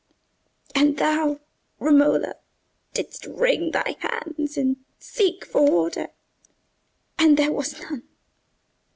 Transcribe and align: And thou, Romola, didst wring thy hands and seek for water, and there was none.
And 0.73 0.97
thou, 0.97 1.41
Romola, 1.77 2.33
didst 2.91 3.27
wring 3.27 3.69
thy 3.69 3.97
hands 3.99 4.57
and 4.57 4.77
seek 4.97 5.45
for 5.45 5.63
water, 5.69 6.07
and 7.19 7.37
there 7.37 7.51
was 7.51 7.79
none. 7.81 8.01